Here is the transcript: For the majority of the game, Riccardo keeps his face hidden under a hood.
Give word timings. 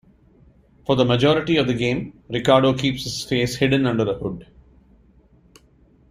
For 0.87 0.95
the 0.95 1.05
majority 1.05 1.57
of 1.57 1.67
the 1.67 1.75
game, 1.75 2.23
Riccardo 2.27 2.73
keeps 2.75 3.03
his 3.03 3.23
face 3.23 3.57
hidden 3.57 3.85
under 3.85 4.09
a 4.09 4.15
hood. 4.17 4.47